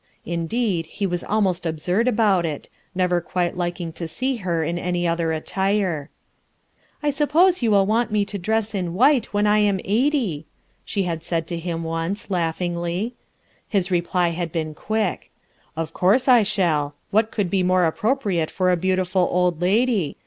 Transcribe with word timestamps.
Indeed 0.25 0.87
he 0.87 1.05
was 1.05 1.23
almost 1.23 1.63
absurd 1.63 2.07
about 2.07 2.43
it 2.43 2.69
never 2.95 3.21
quite 3.21 3.55
liking 3.55 3.93
to 3.93 4.07
see 4.07 4.37
her 4.37 4.63
in 4.63 4.79
any 4.79 5.05
other 5.07 5.31
attire' 5.31 6.09
"I 7.03 7.11
suppose 7.11 7.61
you 7.61 7.69
will 7.69 7.85
want 7.85 8.09
me 8.09 8.25
to 8.25 8.39
dress 8.39 8.73
in 8.73 8.95
white 8.95 9.27
when 9.27 9.45
I 9.45 9.59
am 9.59 9.79
eighty 9.85 10.47
I" 10.47 10.49
she 10.83 11.03
had 11.03 11.21
said 11.23 11.45
to 11.49 11.59
him 11.59 11.83
once 11.83 12.31
laughingly. 12.31 13.13
His 13.67 13.91
reply 13.91 14.29
had 14.29 14.51
been 14.51 14.73
quick, 14.73 15.29
"or 15.77 15.85
course 15.85 16.27
I 16.27 16.41
shall. 16.41 16.95
What 17.11 17.29
could 17.31 17.51
be 17.51 17.61
more 17.61 17.83
appropri 17.83 18.41
ate 18.41 18.49
for 18.49 18.71
a 18.71 18.75
beautiful 18.77 19.27
old 19.31 19.61
lady? 19.61 20.17